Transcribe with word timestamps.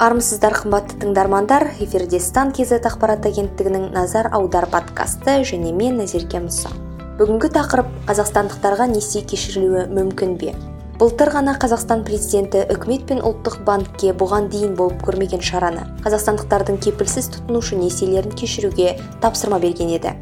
армысыздар 0.00 0.54
қымбатты 0.56 0.96
тыңдармандар. 1.02 1.74
Эфирде 1.84 2.22
стан 2.24 2.54
kz 2.56 2.78
ақпарат 2.88 3.26
агенттігінің 3.28 3.90
назар 3.92 4.30
аудар 4.32 4.64
подкасты 4.72 5.42
және 5.44 5.74
мен 5.76 5.98
назерке 6.00 6.40
мұса. 6.40 6.70
Бүгінгі 7.18 7.50
тақырып 7.52 7.90
қазақстандықтарға 8.08 8.86
несие 8.94 9.20
кешірілуі 9.28 9.82
мүмкін 9.92 10.32
бе? 10.40 10.54
Былтыр 10.96 11.34
ғана 11.34 11.52
қазақстан 11.60 12.06
президенті 12.08 12.62
үкімет 12.72 13.04
пен 13.10 13.20
ұлттық 13.20 13.58
банкке 13.68 14.14
бұған 14.16 14.48
дейін 14.48 14.72
болып 14.78 15.04
көрмеген 15.04 15.44
шараны 15.44 15.84
қазақстандықтардың 16.06 16.80
кепілсіз 16.80 17.28
тұтынушы 17.36 17.76
несиелерін 17.76 18.32
кешіруге 18.32 18.96
тапсырма 19.20 19.60
берген 19.60 19.92
еді. 19.98 20.14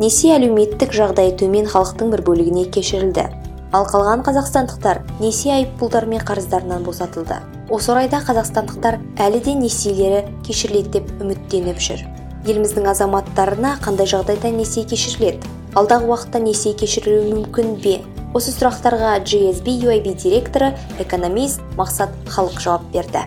Несие 0.00 0.38
әлеуметтік 0.38 0.96
жағдайы 0.96 1.36
төмен 1.36 1.68
халықтың 1.68 2.16
бір 2.16 2.24
бөлігіне 2.24 2.64
кешірілді. 2.72 3.28
Ал 3.76 3.84
қалған 3.92 4.24
қазақстандықтар 4.24 5.04
несие 5.20 5.52
айыппұлдар 5.60 6.08
мен 6.08 6.24
қарыздарынан 6.24 6.88
босатылды. 6.88 7.42
Осы 7.68 7.92
орайда 7.92 8.22
қазақстандықтар 8.24 8.96
әлі 9.20 9.40
де 9.44 9.52
несиелері 9.58 10.22
кешіріледі 10.46 10.92
деп 10.94 11.08
үміттеніп 11.20 11.80
жүр. 11.84 12.04
Еліміздің 12.48 12.86
азаматтарына 12.88 13.74
қандай 13.84 14.08
жағдайда 14.08 14.48
несие 14.56 14.86
кешіріледі? 14.88 15.44
Алдағы 15.76 16.08
уақытта 16.08 16.40
несие 16.40 16.72
кешірілуі 16.78 17.34
мүмкін 17.34 17.74
бе? 17.84 17.98
Осы 18.32 18.54
сұрақтарға 18.54 19.18
GSB 19.20 19.74
UIB 19.84 20.14
директоры 20.16 20.72
экономист 21.02 21.60
мақсат 21.76 22.14
халық 22.32 22.56
жауап 22.60 22.88
берді. 22.94 23.26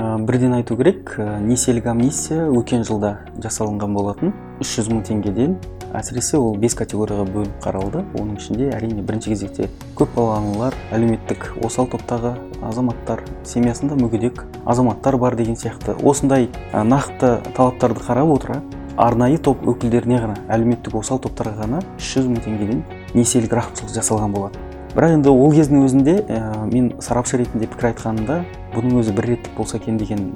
Бірден 0.00 0.56
айту 0.56 0.76
керек 0.80 1.18
несиелік 1.18 1.90
амнистия 1.92 2.48
өткен 2.48 2.86
жылда 2.88 3.18
жасалынған 3.44 3.92
болатын. 3.96 4.32
300 4.64 4.88
мың 4.88 5.04
теңгеден 5.04 5.58
әсіресе 5.96 6.38
ол 6.38 6.56
бес 6.60 6.74
категорияға 6.78 7.24
бөлініп 7.30 7.60
қаралды. 7.64 8.02
Оның 8.18 8.38
ішінде 8.38 8.70
әрине 8.76 9.02
бірінші 9.02 9.32
кезекте 9.34 9.68
көпбалалы 9.98 10.38
аналар 10.38 10.76
әлеуметтік 10.94 11.48
осал 11.64 11.88
топтағы 11.90 12.34
азаматтар 12.62 13.24
семьясында 13.44 13.98
мүгедек 14.00 14.44
азаматтар 14.64 15.16
бар 15.18 15.36
деген 15.36 15.56
сияқты. 15.56 15.96
Осындай 16.02 16.50
нақты 16.72 17.38
талаптарды 17.56 18.04
қарап 18.06 18.34
отыра 18.34 18.62
арнайы 19.00 19.38
топ 19.38 19.62
өкілдеріне 19.66 20.20
ғана 20.20 20.36
әлеуметтік 20.48 20.98
осал 21.00 21.20
топтарға 21.22 21.64
ғана 21.64 21.84
үш 21.98 22.14
жүз 22.16 22.28
мың 22.28 22.44
теңгеден 22.44 22.84
несиелік 23.14 23.54
рақымшылық 23.56 23.94
жасалған 23.94 24.34
болатын. 24.34 24.66
Бірақ 24.90 25.12
енді 25.14 25.30
ол 25.30 25.52
кездің 25.54 25.84
өзінде 25.86 26.14
ә, 26.26 26.38
мен 26.66 26.88
сарапшы 26.98 27.38
ретінде 27.38 27.68
пікір 27.70 27.92
айтқанымда 27.92 28.40
бұның 28.74 28.98
өзі 28.98 29.14
бір 29.14 29.28
реттік 29.30 29.54
болса 29.56 29.78
екен 29.78 30.00
деген 30.02 30.32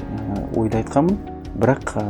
ойды 0.54 0.78
айтқанмын. 0.78 1.18
Бірақ 1.54 1.94
ә, 2.00 2.04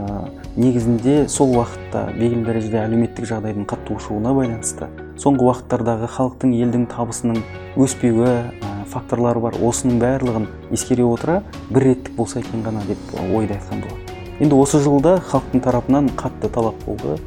негізінде 0.56 1.16
сол 1.28 1.56
уақытта 1.56 2.06
белгілі 2.16 2.46
дәрежеде 2.48 2.80
әлеуметтік 2.82 3.28
жағдайдың 3.28 3.68
қатты 3.68 3.96
ушығуына 3.98 4.32
байланысты 4.38 4.88
соңғы 5.20 5.48
уақыттардағы 5.50 6.08
халықтың 6.16 6.56
елдің 6.62 6.88
табысының 6.94 7.42
өспеуі 7.76 8.30
ә, 8.30 8.72
факторлары 8.92 9.44
бар 9.44 9.60
осының 9.60 10.00
барлығын 10.02 10.48
ескере 10.72 11.04
отыра 11.04 11.42
бір 11.70 11.90
реттік 11.90 12.16
болса 12.16 12.40
екен 12.40 12.64
ғана 12.64 12.86
деп 12.88 13.14
ойды 13.20 13.58
айтқан 13.58 13.84
болатын 13.84 14.04
енді 14.42 14.56
осы 14.58 14.80
жылда 14.82 15.18
халықтың 15.28 15.62
тарапынан 15.62 16.08
қатты 16.18 16.48
талап 16.50 16.78
болды. 16.86 17.20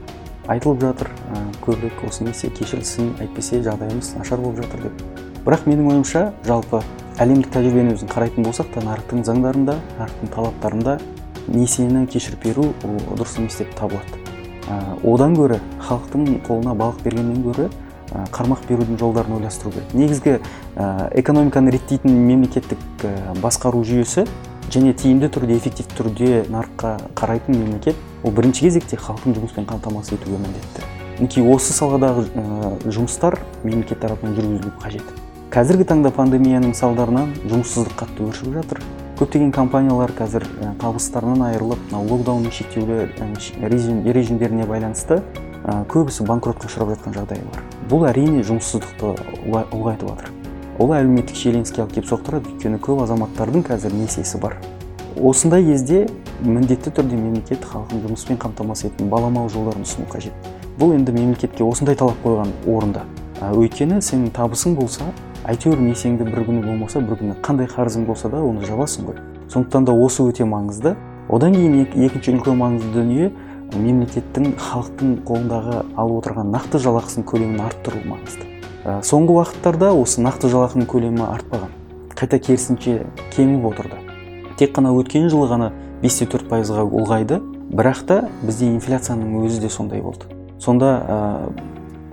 Айтылып 0.51 0.81
жатыр 0.83 1.09
ә, 1.31 1.39
көбірек 1.63 2.01
осы 2.07 2.25
несие 2.27 2.51
кешірілсін 2.51 3.13
әйтпесе 3.23 3.61
жағдайымыз 3.63 4.13
нашар 4.17 4.41
болып 4.43 4.59
жатыр 4.63 4.87
деп. 4.87 5.03
Бірақ 5.45 5.63
менің 5.67 5.87
ойымша 5.93 6.25
жалпы 6.47 6.81
әлемдік 7.23 7.51
тәжірибені 7.55 7.95
өзін 7.95 8.11
қарайтын 8.11 8.47
болсақ 8.47 8.73
та 8.73 8.83
нарықтың 8.83 9.23
заңдарында 9.27 9.77
нарықтың 9.99 10.33
талаптарында 10.35 10.97
несиені 11.47 12.05
кешіріп 12.07 12.43
беру 12.43 12.71
ол 12.83 12.97
дұрыс 13.17 13.37
емес 13.39 13.57
деп 13.59 13.73
табылады. 13.75 14.19
Одан 15.03 15.35
гөрі 15.35 15.61
халықтың 15.79 16.41
қолына 16.47 16.73
балық 16.75 17.03
бергеннен 17.03 17.43
гөрі 17.45 17.69
қармақ 18.31 18.65
берудің 18.67 18.97
жолдарын 18.99 19.37
ойластыру 19.37 19.71
керек. 19.71 19.93
Негізгі 19.93 20.39
экономиканы 21.19 21.71
реттейтін 21.71 22.11
мемлекеттік 22.27 23.05
басқару 23.43 23.83
жүйесі 23.87 24.25
және 24.71 24.93
тиімді 24.93 25.29
түрде 25.31 25.57
эффективті 25.59 25.95
түрде 25.95 26.29
нарыққа 26.51 26.97
қарайтын 27.15 27.55
мемлекет 27.55 27.95
ол 28.23 28.31
бірінші 28.35 28.67
кезекте 28.67 28.99
халықтың 28.99 29.37
жұмыспен 29.37 29.67
қамтамасыз 29.67 30.17
етуге 30.17 30.39
міндетті. 30.43 30.83
Мінекей 31.19 31.47
осы 31.47 31.73
саладағы 31.73 32.27
жұмыстар 32.85 33.39
мемлекет 33.63 33.99
тарапынан 34.03 34.35
жүргізілу 34.35 34.75
қажет. 34.83 35.07
Қазіргі 35.51 35.87
таңда 35.87 36.11
пандемияның 36.11 36.75
салдарынан 36.75 37.31
жұмыссыздық 37.47 37.95
қатты 38.03 38.27
өршіп 38.27 38.53
жатыр. 38.59 38.83
Көптеген 39.17 39.49
компаниялар 39.49 40.11
қазір 40.13 40.43
табыстарынан 40.77 41.41
айырылып 41.47 41.89
локдаунның 41.89 42.51
шектеулі 42.53 43.07
режимдеріне 44.13 44.67
байланысты 44.69 45.23
көбісі 45.89 46.27
банкротқа 46.27 46.69
ұшырап 46.69 46.91
жатқан 46.93 47.15
жағдайы 47.17 47.41
бар. 47.49 47.63
Бұл 47.89 48.05
әрине 48.11 48.43
жұмыссыздықты 48.45 49.15
ұлғайтып 49.73 50.11
жатыр 50.11 50.29
ол 50.77 50.93
әлеуметтік 50.93 51.33
шиеленіске 51.33 51.81
алып 51.81 51.95
келіп 51.97 52.11
соқтырады 52.11 52.51
өйткені 52.53 52.77
көп 52.77 53.01
азаматтардың 53.07 53.65
қазір 53.65 53.97
несиесі 53.97 54.37
бар. 54.37 54.59
Осындай 55.17 55.65
кезде 55.65 56.03
міндетті 56.45 56.93
түрде 56.93 57.17
мемлекет 57.17 57.65
халқын 57.65 58.03
жұмыспен 58.05 58.37
қамтамасыз 58.37 58.91
ететін 58.91 59.09
баламалы 59.09 59.49
жолдарын 59.49 59.81
ұсыну 59.81 60.05
қажет. 60.11 60.35
Бұл 60.77 60.93
енді 60.93 61.15
мемлекетке 61.17 61.65
осындай 61.65 61.97
талап 61.97 62.21
қойған 62.21 62.53
орында. 62.69 63.07
Өйткені 63.41 63.97
сенің 63.97 64.29
табысың 64.37 64.77
болса 64.77 65.09
әйтеуір 65.47 65.79
несиеңді 65.79 66.27
бір 66.27 66.43
күні 66.47 66.63
болмаса 66.65 66.99
бір 66.99 67.21
күні 67.21 67.35
қандай 67.45 67.69
қарызың 67.71 68.05
болса 68.07 68.29
да 68.29 68.41
оны 68.43 68.65
жабасың 68.67 69.07
ғой. 69.07 69.19
Сондықтан 69.47 69.85
да 69.87 69.93
осы 69.95 70.25
өте 70.27 70.43
маңызды. 70.43 70.95
Одан 71.31 71.55
кейін 71.55 71.87
екінші 72.07 72.35
үлкен 72.35 72.59
маңызды 72.59 72.91
дүние 72.93 73.31
мемлекеттің 73.75 74.53
халықтың 74.59 75.15
қолындағы 75.27 75.81
алып 75.95 76.19
отырған 76.21 76.51
нақты 76.55 76.79
жалақысының 76.83 77.27
көлемін 77.27 77.63
арттыру 77.65 78.03
маңызды. 78.07 78.47
Ә, 78.83 78.99
соңғы 79.03 79.35
уақыттарда 79.35 79.91
осы 79.95 80.23
нақты 80.23 80.51
жалақының 80.51 80.87
көлемі 80.87 81.25
артпаған. 81.27 81.73
Қайта 82.15 82.39
керісінше 82.39 83.01
кеміп 83.35 83.67
отырды. 83.71 83.99
Тек 84.57 84.75
қана 84.75 84.93
өткен 84.95 85.27
жылы 85.31 85.49
ғана 85.51 85.71
бес 86.01 86.19
те 86.19 86.27
төрт 86.31 86.47
пайызға 86.51 86.87
ұлғайды 86.87 87.41
бірақ 87.75 88.05
та 88.07 88.21
бізде 88.43 88.71
инфляцияның 88.71 89.35
өзі 89.43 89.61
де 89.65 89.69
сондай 89.69 90.01
болды. 90.01 90.31
Сонда 90.63 90.93
ә, 91.03 91.17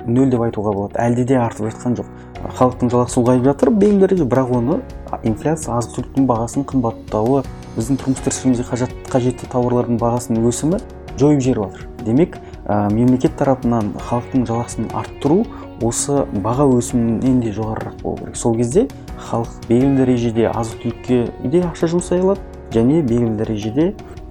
нөл 0.06 0.30
деп 0.30 0.42
айтуға 0.44 0.74
болады. 0.74 0.98
Әлде 0.98 1.24
де 1.30 1.38
артып 1.38 1.70
жатқан 1.70 1.96
жоқ. 2.00 2.10
Халықтың 2.58 2.90
жалақысы 2.92 3.20
ұлғайып 3.20 3.46
жатыр. 3.48 3.70
Белгілі 3.70 4.04
дәрежеде 4.04 4.28
бірақ 4.28 4.52
оны 4.58 4.80
инфляция 5.22 5.78
азық 5.78 5.98
түліктің 5.98 6.28
бағасының 6.28 6.66
қымбаттауы 6.70 7.42
біздің 7.76 8.00
тұрмыс 8.02 8.24
тіршілігімізге 8.26 8.88
қажетті 9.10 9.50
тауарлардың 9.52 9.98
бағасының 10.02 10.48
өсімі 10.50 10.80
жойып 11.18 11.40
жіберіп 11.44 11.64
жатыр 11.64 11.88
демек 12.04 12.38
ә, 12.66 12.92
мемлекет 12.92 13.36
тарапынан 13.38 13.92
халықтың 14.08 14.44
жалақысын 14.48 14.90
арттыру 14.94 15.44
осы 15.82 16.24
баға 16.44 16.66
өсімінен 16.76 17.40
де 17.42 17.52
жоғарырақ 17.54 18.02
болу 18.02 18.18
керек. 18.18 18.36
Сол 18.36 18.56
кезде 18.58 18.88
халық 19.30 19.54
белгілі 19.68 19.96
дәрежеде 20.02 20.50
азық 20.50 20.82
түлікке 20.82 21.48
де 21.50 21.62
ақша 21.64 21.90
жұмсай 21.94 22.22
алады 22.22 22.42
және 22.74 23.00
белгілі 23.02 23.38
дәрежеде 23.40 23.88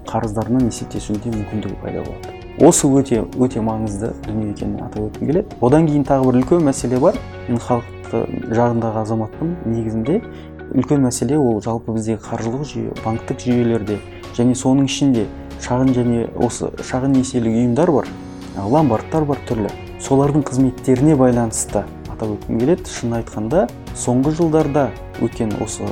қарыздарынан 0.08 0.68
есептесуге 0.68 1.32
мүмкіндігі 1.32 1.80
пайда 1.82 2.04
болады. 2.04 2.34
Осы 2.62 2.86
өте 2.86 3.24
өте 3.40 3.64
маңызды 3.64 4.12
дүние 4.28 4.52
екенін 4.52 4.84
атап 4.84 5.08
өткім 5.08 5.32
келеді. 5.32 5.58
Одан 5.60 5.88
кейін 5.88 6.04
тағы 6.06 6.28
бір 6.28 6.40
үлкен 6.42 6.68
мәселе 6.68 7.00
бар. 7.02 7.18
Халық 7.48 7.93
жағындағы 8.50 8.98
азаматпын 9.04 9.54
негізінде. 9.68 10.22
Үлкен 10.74 11.04
мәселе 11.04 11.36
ол 11.38 11.60
жалпы 11.62 11.92
біздегі 11.94 12.18
қаржылық 12.24 12.64
жүйе 12.70 12.90
банктік 13.04 13.38
жүйелерде 13.44 13.96
және 14.36 14.54
соның 14.58 14.84
ішінде 14.88 15.24
шағын 15.62 15.90
және 15.96 16.18
осы 16.42 16.66
шағын 16.82 17.12
несиелік 17.18 17.52
ұйымдар 17.60 17.90
бар 17.94 18.06
ломбардтар 18.56 19.24
бар 19.28 19.38
түрлі. 19.48 19.70
Солардың 20.02 20.42
қызметтеріне 20.48 21.14
байланысты 21.18 21.80
атап 22.10 22.28
өткім 22.36 22.54
келеді. 22.60 22.82
Шын 22.90 23.10
айтқанда 23.20 23.60
соңғы 23.98 24.30
жылдарда 24.40 24.84
өткен 25.24 25.50
осы 25.64 25.84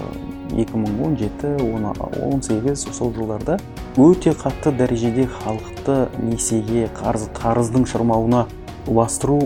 2017-18 0.52 2.76
сол 2.76 3.10
жылдарда 3.16 3.54
өте 3.96 4.30
қатты 4.36 4.70
дәрежеде 4.76 5.24
халықты 5.40 5.96
несиеге 6.22 6.82
қарыз 6.98 7.24
қарыздың 7.36 7.84
шырмауына 7.88 8.42
ұластыру 8.90 9.38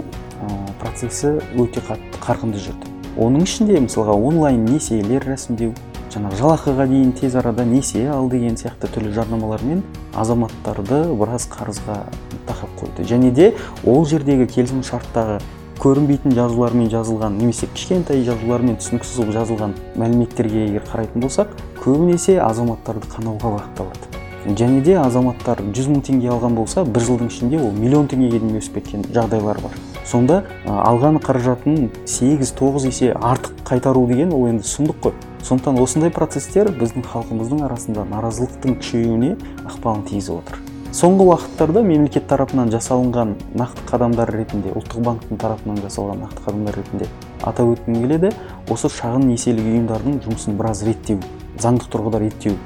процесі 0.86 1.36
өте 1.58 1.82
қатты 1.82 2.20
қарқынды 2.22 2.62
жүрді. 2.62 2.94
Оның 3.18 3.46
ішінде 3.46 3.80
мысалға 3.82 4.14
онлайн 4.14 4.64
несиелер 4.68 5.24
рәсімдеу 5.26 5.72
жаңағы 6.14 6.38
жалақыға 6.38 6.86
дейін 6.88 7.12
тез 7.16 7.34
арада 7.36 7.64
несие 7.66 8.06
ал 8.12 8.28
деген 8.30 8.54
сияқты 8.60 8.90
түрлі 8.94 9.12
жарнамалармен 9.16 9.82
азаматтарды 10.14 11.02
біраз 11.16 11.48
қарызға 11.50 11.98
тақап 12.46 12.76
қойды. 12.78 13.06
Және 13.08 13.32
де 13.34 13.54
ол 13.84 14.06
жердегі 14.06 14.46
келісім 14.46 14.84
шарттағы 14.86 15.40
көрінбейтін 15.82 16.36
жазулармен 16.36 16.88
жазылған 16.92 17.40
немесе 17.40 17.68
кішкентай 17.74 18.22
жазулармен 18.24 18.78
түсініксіз 18.80 19.18
қылып 19.18 19.34
жазылған 19.36 19.74
мәліметтерге 20.00 20.68
егер 20.68 20.86
қарайтын 20.88 21.26
болсақ 21.26 21.52
көбінесе 21.82 22.38
азаматтарды 22.44 23.10
қанауға 23.12 23.56
бағытталады. 23.58 24.14
Және 24.46 24.80
де 24.86 24.94
азаматтар 25.00 25.60
100 25.66 25.90
мың 25.90 26.06
теңге 26.06 26.30
алған 26.30 26.56
болса 26.56 26.86
бір 26.86 27.04
жылдың 27.10 27.32
ішінде 27.34 27.60
ол 27.60 27.74
миллион 27.74 28.08
теңгеге 28.08 28.38
дейін 28.38 28.62
өсіп 28.62 28.78
кеткен 28.78 29.04
жағдайлар 29.12 29.60
бар. 29.60 29.74
Сонда 30.06 30.42
алған 30.66 31.18
қаражатын 31.22 31.90
8-9 32.06 32.86
есе 32.86 33.10
артық 33.14 33.64
қайтару 33.66 34.06
деген 34.06 34.32
ол 34.32 34.46
енді 34.50 34.66
сұмдық 34.66 35.02
қой. 35.02 35.16
Сондықтан 35.42 35.80
осындай 35.82 36.10
процесстер 36.10 36.70
біздің 36.74 37.04
халқымыздың 37.10 37.64
арасында 37.66 38.06
наразылықтың 38.10 38.78
күшеюіне 38.80 39.36
ықпалын 39.66 40.06
тигізіп 40.08 40.40
отыр. 40.40 40.62
Соңғы 40.96 41.26
уақыттарда 41.28 41.82
мемлекет 41.84 42.26
тарапынан 42.30 42.70
жасалынған 42.72 43.34
нақты 43.58 43.82
қадамдар 43.90 44.30
ретінде 44.32 44.70
ұлттық 44.72 45.02
банктің 45.04 45.40
тарапынан 45.42 45.80
жасалған 45.82 46.22
нақты 46.24 46.44
қадамдар 46.46 46.78
ретінде 46.78 47.08
атап 47.42 47.74
өткім 47.74 47.98
келеді. 48.00 48.30
Осы 48.70 48.88
шағын 48.94 49.26
несиелік 49.28 49.66
ұйымдардың 49.74 50.22
жұмысын 50.24 50.56
біраз 50.56 50.84
реттеу 50.86 51.18
заңдық 51.60 51.90
тұрғыда 51.92 52.22
реттеу 52.22 52.56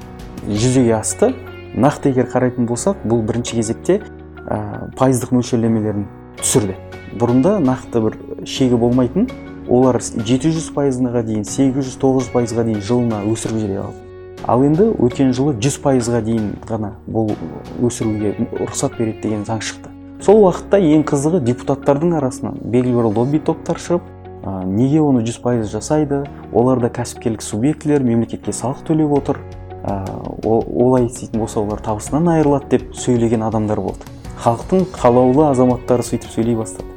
жүзеге 0.46 0.94
асты. 1.00 1.32
Нақты 1.74 2.14
егер 2.14 2.30
қарайтын 2.30 2.68
болсақ 2.70 3.02
бұл 3.02 3.24
бірінші 3.26 3.58
кезекте 3.60 3.98
ә, 4.46 4.90
пайыздық 4.98 5.34
мөлшерлемелерін 5.34 6.06
түсірді. 6.38 6.89
Бұрында 7.18 7.56
нақты 7.64 8.04
бір 8.04 8.20
шегі 8.46 8.78
болмайтын 8.80 9.26
олар 9.70 10.00
700 10.02 10.70
пайызға 10.76 11.24
дейін 11.26 11.48
800-900 11.48 12.30
пайызға 12.34 12.68
дейін 12.68 12.86
жылына 12.86 13.24
өсіріп 13.30 13.58
жібере 13.64 13.82
алды 13.86 14.06
ал 14.46 14.64
енді 14.64 14.90
өткен 14.98 15.34
жылы 15.36 15.54
100 15.58 15.80
пайызға 15.84 16.20
дейін 16.24 16.52
ғана 16.68 16.94
бұл 17.10 17.34
өсіруге 17.84 18.34
рұқсат 18.62 18.96
береді 18.98 19.20
деген 19.26 19.44
заң 19.44 19.60
шықты. 19.64 19.92
Сол 20.24 20.42
уақытта 20.44 20.80
ең 20.80 21.04
қызығы 21.08 21.42
депутаттардың 21.44 22.16
арасынан 22.18 22.58
белгілі 22.72 22.96
бір 22.98 23.10
лобби 23.14 23.40
топтар 23.44 23.80
шығып 23.80 24.06
ә, 24.44 24.64
неге 24.64 25.00
оны 25.04 25.22
100 25.24 25.40
пайыз 25.44 25.72
жасайды? 25.72 26.24
Олар 26.52 26.80
да 26.80 26.90
кәсіпкерлік 26.92 27.44
субъектілер 27.44 28.04
мемлекетке 28.04 28.52
салық 28.52 28.84
төлеп 28.88 29.12
отыр 29.16 29.40
ә, 29.84 30.04
олай 30.44 31.06
істейтін 31.06 31.40
болса 31.40 31.60
олар 31.60 31.80
табысынан 31.84 32.28
айырылады 32.36 32.76
деп 32.76 32.94
сөйлеген 32.96 33.44
адамдар 33.48 33.80
болды. 33.80 34.08
Халықтың 34.40 34.88
қалаулы 34.96 35.50
азаматтары 35.50 36.04
сөйтіп 36.04 36.32
сөйлей 36.32 36.56
бастады. 36.56 36.88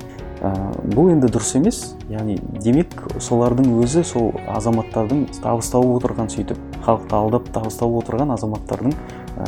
Бұл 0.43 1.09
енді 1.13 1.29
дұрыс 1.31 1.53
емес. 1.55 1.81
Яғни 2.11 2.35
демек 2.63 2.91
солардың 3.23 3.69
өзі 3.83 4.03
сол 4.07 4.31
азаматтардың 4.51 5.25
табыс 5.39 5.69
тауып 5.71 6.01
отырған 6.01 6.31
сөйтіп 6.33 6.59
халықты 6.83 7.15
алдап 7.15 7.47
табыс 7.55 7.77
тауып 7.79 8.03
отырған 8.03 8.33
азаматтардың 8.35 8.91
ә, 8.91 9.47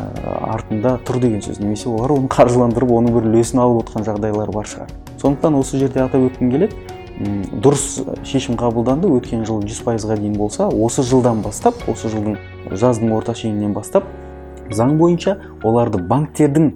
артында 0.55 0.95
тұр 1.07 1.19
деген 1.19 1.43
сөз. 1.43 1.59
Немесе 1.59 1.89
олар 1.91 2.15
оны 2.15 2.31
қаржыландырып 2.31 2.93
оның 2.95 3.17
бір 3.17 3.27
үлесін 3.31 3.59
алып 3.65 3.83
отырған 3.83 4.07
жағдайлар 4.07 4.53
бар 4.55 4.71
шығар. 4.71 4.93
Сондықтан 5.19 5.59
осы 5.59 5.81
жерде 5.83 6.05
атап 6.05 6.29
өткім 6.29 6.53
келеді 6.55 6.79
дұрыс 7.63 7.99
шешім 8.27 8.55
қабылданды. 8.59 9.11
Өткен 9.19 9.43
жылы 9.47 9.67
жүз 9.67 9.83
пайызға 9.87 10.15
дейін 10.19 10.39
болса 10.39 10.69
осы 10.69 11.03
жылдан 11.03 11.43
бастап 11.43 11.75
осы 11.91 12.11
жылдың 12.11 12.39
жаздың 12.71 13.11
орта 13.15 13.35
шенінен 13.35 13.75
бастап 13.75 14.07
заң 14.71 14.97
бойынша 14.99 15.37
оларды 15.63 15.99
банктердің 15.99 16.73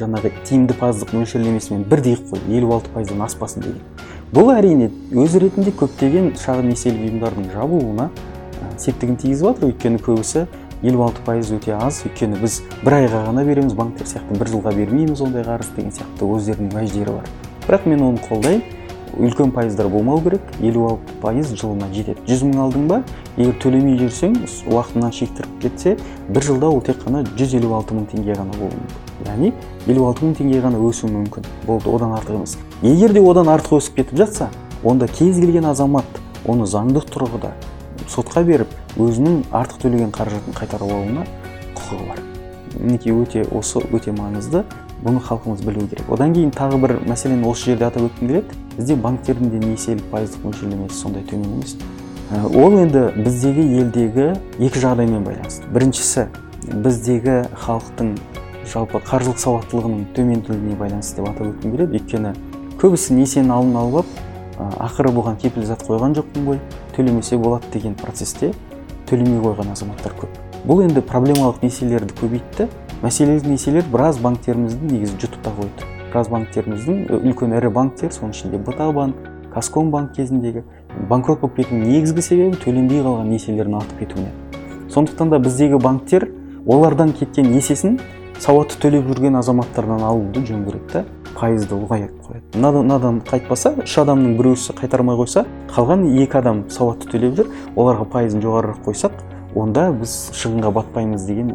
жаңағы 0.00 0.32
тиімді 0.44 0.76
пайыздық 0.80 1.14
мөлшерлемесімен 1.16 1.84
бірдей 1.90 2.16
қылып 2.16 2.34
қойды 2.36 2.58
елу 2.58 2.72
алты 2.76 2.92
пайыздан 2.94 3.22
аспасын 3.26 3.64
деген 3.64 3.80
бұл 4.34 4.52
әрине 4.54 4.90
өз 5.16 5.36
ретінде 5.40 5.72
көптеген 5.74 6.34
шағын 6.38 6.68
несиелік 6.70 7.06
ұйымдардың 7.08 7.52
жабылуына 7.54 8.10
септігін 8.78 9.16
тигізіп 9.20 9.48
жатыр 9.48 9.72
өйткені 9.72 10.02
көбісі 10.04 10.46
елу 10.82 11.04
алты 11.04 11.22
пайыз 11.26 11.50
өте 11.52 11.74
аз. 11.76 12.02
Өйткені 12.08 12.40
біз 12.40 12.60
бір 12.84 12.96
айға 13.02 13.24
ғана 13.28 13.44
береміз. 13.44 13.74
Банктер 13.76 14.08
сияқты 14.08 14.38
бір 14.40 14.52
жылға 14.54 14.72
бермейміз 14.76 15.20
ондай 15.26 15.44
қарыз 15.44 15.72
деген 15.76 15.92
сияқты 15.92 16.28
өздерінің 16.28 16.76
уәждері 16.78 17.16
бар. 17.18 17.28
Бірақ 17.66 17.88
мен 17.90 18.06
оны 18.08 18.24
қолдаймын. 18.28 18.64
Үлкен 19.20 19.50
пайыздар 19.50 19.88
болмау 19.90 20.20
керек. 20.22 20.40
елу 20.62 20.86
алты 20.86 21.18
пайыз 21.20 21.52
жылына 21.52 21.90
жетеді. 21.92 22.20
Жүз 22.28 22.46
мың 22.46 22.60
алдың 22.64 22.88
ба? 22.88 23.02
Егер 23.36 23.56
төлемей 23.60 23.98
жүрсең 23.98 24.38
уақытынан 24.70 25.12
шектіріп 25.12 25.60
кетсе 25.60 25.96
бір 26.28 26.42
жылда 26.46 26.70
ол 26.70 26.80
тек 26.80 27.02
қана 27.02 27.24
жүз 27.36 27.58
елу 27.58 27.74
алты 27.74 27.98
мың 27.98 28.06
теңге 28.14 28.38
ғана 28.38 28.54
болуы 28.54 28.78
мүмкін. 28.78 29.09
Яғни 29.26 29.52
елу 29.86 30.06
алты 30.08 30.24
мың 30.24 30.36
теңге 30.38 30.62
ғана 30.64 30.80
өсуі 30.80 31.10
мүмкін. 31.12 31.46
Болды 31.66 31.90
одан 31.92 32.14
артық 32.16 32.40
емес. 32.40 32.56
Егер 32.82 33.12
де 33.12 33.20
одан 33.20 33.48
артық 33.52 33.80
өсіп 33.80 34.00
кетіп 34.00 34.16
жатса 34.22 34.50
онда 34.84 35.08
кез 35.08 35.38
келген 35.40 35.68
азамат 35.68 36.20
оны 36.46 36.66
заңдық 36.66 37.10
тұрғыда 37.12 37.52
сотқа 38.10 38.42
беріп 38.46 38.72
өзінің 38.98 39.42
артық 39.54 39.84
төлеген 39.84 40.10
қаражатын 40.14 40.56
қайтарып 40.56 40.90
алуына 40.90 41.26
құқығы 41.76 42.06
бар. 42.08 42.22
Мінекей 42.80 43.14
өте 43.14 43.44
осы 43.54 43.82
өте 43.92 44.14
маңызды. 44.16 44.64
Бұны 45.04 45.20
халқымыз 45.24 45.62
білуі 45.64 45.88
керек. 45.88 46.10
Одан 46.12 46.34
кейін 46.34 46.50
тағы 46.52 46.80
бір 46.82 46.96
мәселені 47.08 47.46
осы 47.48 47.70
жерде 47.70 47.86
атап 47.86 48.04
өткім 48.08 48.28
келеді. 48.28 48.58
Бізде 48.76 48.96
банктердің 49.00 49.50
де 49.54 49.60
несиелік 49.62 50.10
пайыздық 50.12 50.44
мөлшерлемесі 50.44 50.98
сондай 50.98 51.24
төмен 51.30 51.54
емес. 51.56 51.76
Ә, 52.30 52.44
ол 52.46 52.76
енді 52.78 53.06
біздегі 53.16 53.64
елдегі 53.80 54.26
екі 54.60 54.82
жағдаймен 54.82 55.24
байланысты. 55.24 55.70
Біріншісі 55.72 56.26
біздегі 56.84 57.40
халықтың 57.64 58.12
жалпы 58.70 59.00
қаржылық 59.04 59.38
сауаттылығының 59.42 60.04
төмендігіне 60.16 60.76
байланысты 60.78 61.20
деп 61.20 61.30
атап 61.30 61.48
өткім 61.50 61.74
келеді. 61.74 61.98
Өйткені 62.00 62.32
көбісі 62.80 63.16
несиені 63.18 63.52
алдын 63.54 63.76
алып 63.80 63.96
алып 64.00 64.76
ақыры 64.86 65.12
бұған 65.16 65.38
кепілзат 65.40 65.82
қойған 65.88 66.14
жоқпын 66.18 66.46
ғой 66.46 66.60
төлемесе 66.96 67.38
болады 67.40 67.70
деген 67.72 67.96
процесте 67.98 68.52
төлемей 69.10 69.40
қойған 69.42 69.72
азаматтар 69.72 70.14
көп. 70.20 70.38
Бұл 70.68 70.84
енді 70.84 71.02
проблемалық 71.02 71.62
несиелерді 71.64 72.14
көбейтті. 72.20 72.68
Мәселелік 73.00 73.48
несиелер 73.48 73.86
біраз 73.90 74.20
банктерімізді 74.20 74.92
негізі 74.92 75.16
жұтып 75.24 75.42
та 75.44 75.54
қойды. 75.56 75.88
Біраз 76.10 76.28
банктеріміздің 76.28 77.06
үлкен 77.16 77.56
ірі 77.56 77.70
банктер 77.72 78.12
соның 78.12 78.34
ішінде 78.36 78.60
бта 78.60 78.90
банк 78.92 79.16
банк 79.90 80.12
кезіндегі 80.14 80.62
банкрот 81.08 81.40
болып 81.40 81.56
кетуінің 81.56 81.88
негізгі 81.88 82.22
себебі 82.22 82.58
төленбей 82.64 83.02
қалған 83.02 83.30
несиелердің 83.30 83.76
артып 83.80 83.98
кетуінен 83.98 84.90
сондықтан 84.90 85.30
да 85.30 85.38
біздегі 85.38 85.78
банктер 85.78 86.28
олардан 86.66 87.12
кеткен 87.12 87.50
несиесін 87.50 87.98
сауатты 88.40 88.78
төлеп 88.80 89.08
жүрген 89.10 89.36
азаматтардан 89.40 90.04
алуды 90.04 90.44
жөн 90.48 90.64
көреді 90.68 90.92
да 90.94 91.04
пайызды 91.36 91.76
ұлғайтып 91.76 92.30
қояды 92.30 92.62
мынадан 92.80 93.20
қайтпаса 93.28 93.74
үш 93.84 93.98
адамның 94.00 94.38
біреусі 94.38 94.76
қайтармай 94.80 95.18
қойса 95.20 95.44
қалған 95.74 96.06
екі 96.22 96.40
адам 96.40 96.64
сауатты 96.72 97.12
төлеп 97.12 97.36
жүр 97.36 97.52
оларға 97.76 98.08
пайызын 98.16 98.42
жоғарырақ 98.46 98.80
қойсақ 98.88 99.20
онда 99.60 99.90
біз 99.92 100.16
шығынға 100.40 100.72
батпаймыз 100.80 101.28
деген 101.28 101.52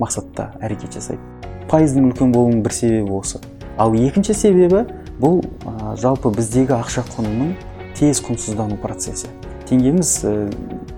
мақсатта 0.00 0.50
әрекет 0.64 0.98
жасайды 0.98 1.22
пайыздың 1.70 2.10
үлкен 2.10 2.32
болуының 2.34 2.62
бір 2.64 2.74
себебі 2.76 3.16
осы. 3.18 3.40
Ал 3.78 3.94
екінші 3.96 4.34
себебі 4.36 4.84
бұл 5.20 5.40
ә, 5.64 5.94
жалпы 5.98 6.30
біздегі 6.34 6.76
ақша 6.76 7.04
құнының 7.14 7.54
тез 7.98 8.20
құнсыздану 8.24 8.78
процесі. 8.82 9.30
Теңгеміз 9.70 10.12
ә, 10.28 10.34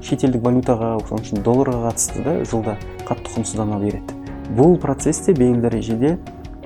шетелдік 0.05 0.45
валютаға 0.45 0.97
соның 1.09 1.25
ішінде 1.29 1.47
долларға 1.47 1.87
қатысты 1.87 2.25
да 2.27 2.37
жылда 2.45 2.77
қатты 3.07 3.37
құнсыздана 3.37 3.81
береді. 3.81 4.16
Бұл 4.55 4.77
процесте 4.79 5.35
белгілі 5.35 5.65
дәрежеде 5.65 6.17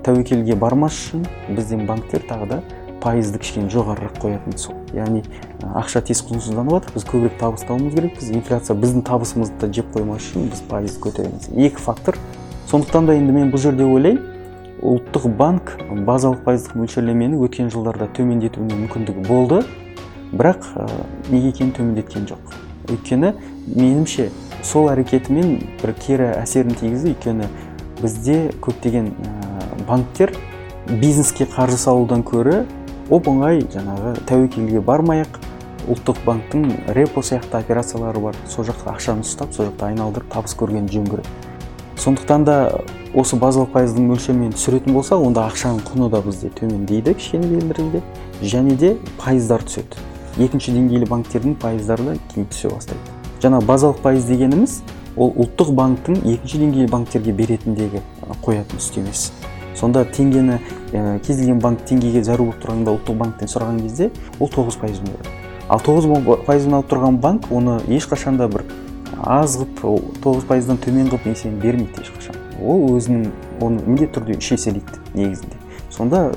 тәуекелге 0.05 0.57
бармас 0.57 0.97
үшін 0.99 1.25
біздің 1.49 1.87
банктер 1.89 2.25
тағы 2.29 2.49
да 2.51 2.61
пайызды 3.01 3.41
кішкене 3.41 3.71
жоғарырақ 3.73 4.19
қоятын 4.21 4.59
сол. 4.61 4.77
Яғни 4.93 5.23
ақша 5.77 6.03
тез 6.05 6.21
құнсызданып 6.29 6.75
жатыр 6.77 6.97
біз 6.97 7.07
көбірек 7.09 7.39
табыс 7.41 7.65
табуымыз 7.65 7.95
керекпіз 7.97 8.31
инфляция 8.35 8.77
біздің 8.77 9.05
табысымызды 9.09 9.57
да 9.63 9.71
жеп 9.73 9.89
қоймас 9.95 10.27
үшін 10.27 10.51
біз 10.53 10.61
пайызды 10.69 11.01
көтереміз. 11.07 11.49
Екі 11.57 11.81
фактор. 11.81 12.19
Сондықтан 12.69 13.09
да 13.09 13.17
енді 13.17 13.33
мен 13.33 13.53
бұл 13.55 13.63
жерде 13.63 13.87
ойлаймын 13.89 14.27
ұлттық 14.81 15.27
банк 15.37 15.75
базалық 16.07 16.45
пайыздық 16.45 16.77
мөлшерлемені 16.81 17.41
өткен 17.45 17.73
жылдарда 17.73 18.11
төмендетуіне 18.17 18.77
мүмкіндігі 18.85 19.25
болды. 19.29 19.63
Бірақ 20.31 20.69
ә, 20.77 20.87
неге 21.29 21.51
екенін 21.51 21.73
төмендеткен 21.77 22.29
жоқ. 22.31 22.55
Өйткені 22.89 23.35
меніңше 23.75 24.31
сол 24.63 24.89
әрекетімен 24.93 25.59
бір 25.83 25.93
кері 25.99 26.31
әсерін 26.39 26.79
тигізді. 26.79 27.13
Өйткені 27.17 27.51
бізде 28.01 28.39
көптеген 28.65 29.13
ә, 29.13 29.85
банктер 29.89 30.35
бизнеске 30.89 31.47
қаржы 31.49 31.79
салудан 31.81 32.25
көрі 32.27 32.65
оп 33.11 33.29
оңай 33.29 33.63
жаңағы 33.73 34.17
тәуекелге 34.31 34.81
бармай 34.81 35.25
ақ 35.27 35.41
ұлттық 35.91 36.25
банктың 36.27 36.67
репо 36.95 37.23
сияқты 37.25 37.57
операциялары 37.59 38.21
бар. 38.21 38.37
Сол 38.49 38.67
жақта 38.69 38.93
ақшаны 38.95 39.25
ұстап 39.25 39.55
сол 39.57 39.71
жақта 39.71 39.89
айналдырып 39.91 40.29
табыс 40.33 40.55
көрген 40.59 40.91
жөн 40.93 41.09
көреді 41.11 41.49
сондықтан 42.01 42.45
да 42.45 42.57
осы 43.13 43.37
базалық 43.37 43.75
пайыздың 43.75 44.07
мөлшерімен 44.09 44.55
түсіретін 44.55 44.95
болса 44.97 45.19
онда 45.21 45.45
ақшаның 45.51 45.83
құны 45.85 46.09
да 46.13 46.23
бізде 46.25 46.49
төмендейді 46.57 47.13
кішкене 47.19 47.49
белгілі 47.51 48.01
және 48.41 48.77
де 48.81 48.95
пайыздар 49.21 49.65
түседі. 49.67 50.01
Екінші 50.41 50.73
деңгейлі 50.77 51.09
банктердің 51.11 51.59
пайыздары 51.61 52.07
да 52.07 52.15
кейін 52.33 52.47
түсе 52.55 52.71
бастайды. 52.73 53.03
Жаңа 53.43 53.61
базалық 53.67 54.01
пайыз 54.05 54.25
дегеніміз 54.31 54.79
ол 55.21 55.35
ұлттық 55.45 55.75
банктің 55.77 56.23
екінші 56.25 56.65
деңгейлі 56.65 56.91
банктерге 56.91 57.37
беретіндегі 57.37 58.01
қоятын 58.41 58.81
үстемесі 58.81 59.51
сонда 59.77 60.05
теңгені 60.05 60.59
ә, 60.93 61.19
кез 61.25 61.39
келген 61.39 61.61
банк 61.63 61.85
теңгеге 61.89 62.23
зәру 62.27 62.49
болып 62.49 62.61
тұрғанда 62.65 62.95
ұлттық 62.97 63.19
банктен 63.21 63.51
сұраған 63.51 63.81
кезде 63.85 64.11
ол 64.39 64.51
тоғыз 64.53 64.77
пайызбен 64.81 65.13
береді. 65.15 65.35
Ал 65.71 65.81
тоғыз 65.85 66.09
пайызбен 66.47 66.77
алып 66.81 66.91
тұрған 66.91 67.21
банк 67.23 67.49
оны 67.53 67.79
ешқашан 67.89 68.41
да 68.41 68.49
бір 68.51 68.65
аз 69.23 69.57
қылып 69.61 70.19
тоғыз 70.25 70.49
пайыздан 70.49 70.81
төмен 70.83 71.09
қылып 71.13 71.29
несиені 71.31 71.61
бермейді 71.63 72.05
ешқашан. 72.05 72.37
Ол 72.61 72.91
өзінің 72.97 73.31
оны 73.63 73.85
міндетті 73.87 74.19
түрде 74.19 74.39
үш 74.41 74.53
еселейді 74.57 75.01
негізінде. 75.15 75.57
Сонда 75.91 76.31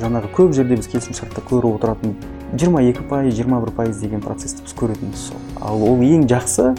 жаңағы 0.00 0.32
көп 0.36 0.54
жерде 0.56 0.78
біз 0.78 0.88
келісімшартта 0.92 1.44
көріп 1.50 1.76
отыратын 1.76 2.16
жиырма 2.54 2.82
екі 2.86 3.02
пайыз 3.10 3.34
жиырма 3.34 3.60
бір 3.64 3.74
пайыз 3.76 3.98
деген 3.98 4.22
процессті 4.22 4.62
біз 4.62 4.74
көретініміз 4.78 5.28
сол. 5.28 5.42
Ал 5.60 5.82
ол 5.82 6.02
ең 6.06 6.28
жақсы 6.30 6.72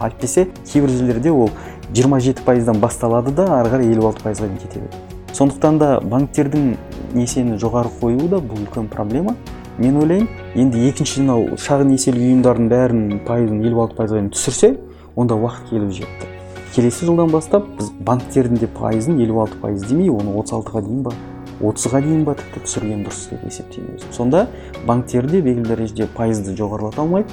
әйтпесе 0.00 0.48
кейбір 0.68 0.92
жерлерде 0.92 1.32
ол 1.32 1.50
жиырма 1.92 2.20
жеті 2.20 2.44
пайыздан 2.44 2.80
басталады 2.82 3.32
да 3.32 3.48
ары 3.60 3.72
қарай 3.72 3.92
елу 3.94 4.10
алты 4.10 4.26
пайызға 4.26 4.50
дейін 4.50 4.62
кете 4.62 4.80
береді 4.80 5.16
сондықтан 5.36 5.78
да 5.78 5.88
банктердің 6.00 6.76
несиені 7.16 7.58
жоғары 7.60 7.90
қоюы 8.00 8.28
да 8.30 8.40
бұл 8.40 8.62
үлкен 8.64 8.88
проблема. 8.88 9.36
Мен 9.76 9.98
ойлаймын 10.00 10.28
енді 10.56 10.86
екінші 10.88 11.20
мынау 11.20 11.58
шағын 11.60 11.90
несиелік 11.92 12.22
ұйымдардың 12.24 12.70
бәрінің 12.72 13.18
пайызын 13.26 13.60
елу 13.68 13.82
алты 13.82 13.98
пайызға 13.98 14.22
дейін 14.22 14.30
түсірсе 14.32 14.70
онда 15.16 15.36
уақыт 15.36 15.68
келіп 15.68 15.92
жетті. 15.98 16.30
Келесі 16.72 17.08
жылдан 17.10 17.28
бастап 17.32 17.68
біз 17.76 17.90
банктердің 18.08 18.62
де 18.62 18.70
пайызын 18.72 19.20
елу 19.20 19.42
алты 19.44 19.60
пайыз 19.60 19.84
демей 19.84 20.08
оны 20.08 20.32
отыз 20.40 20.56
алтыға 20.56 20.86
дейін 20.86 21.02
ба 21.04 21.12
отызға 21.60 22.02
дейін 22.04 22.24
ба 22.26 22.34
тіпті 22.36 22.64
түсірген 22.66 23.04
дұрыс 23.06 23.22
деп 23.30 23.44
есептеймін 23.48 23.96
өзім 23.96 24.12
сонда 24.16 24.46
банктер 24.88 25.28
де 25.30 25.40
белгілі 25.40 25.70
дәрежеде 25.70 26.08
пайызды 26.16 26.56
жоғарылата 26.58 27.00
алмайды 27.04 27.32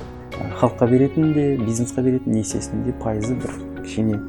халыққа 0.60 0.88
беретін 0.90 1.34
де 1.36 1.46
бизнесқа 1.60 2.04
беретін 2.06 2.40
несиесінің 2.40 2.88
де 2.88 2.96
пайызы 3.04 3.36
бір 3.36 3.58
кішкене 3.84 4.20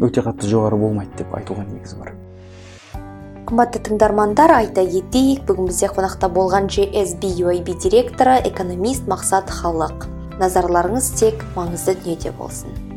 өте 0.00 0.24
қатты 0.24 0.48
жоғары 0.48 0.78
болмайды 0.80 1.20
деп 1.20 1.34
айтуға 1.36 1.66
негіз 1.68 1.96
бар. 2.00 2.14
Қымбатты 3.48 3.82
тыңдармандар 3.88 4.54
айта 4.56 4.84
кетейік 4.86 5.42
бүгін 5.48 5.70
бізде 5.70 5.90
қонақта 5.92 6.30
болған 6.32 6.70
JSB 6.70 7.32
UIB 7.44 7.74
директоры 7.82 8.38
экономист 8.46 9.10
мақсат 9.10 9.50
халық 9.60 10.06
назарларыңыз 10.40 11.10
тек 11.18 11.44
маңызды 11.56 11.98
дүниеде 11.98 12.32
болсын. 12.38 12.89